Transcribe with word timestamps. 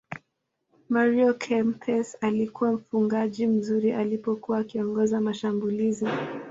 mario 0.89 1.33
kempes 1.33 2.17
alikuwa 2.21 2.71
mfungaji 2.73 3.47
mzuri 3.47 3.91
alipokuwa 3.93 4.57
akiongoza 4.59 5.21
mashambulizi 5.21 6.07